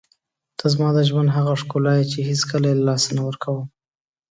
[0.57, 3.65] ته زما د ژوند هغه ښکلا یې چې هېڅکله یې له لاسه نه ورکوم.